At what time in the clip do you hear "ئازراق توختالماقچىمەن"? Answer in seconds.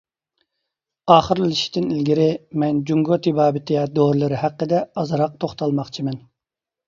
5.03-6.19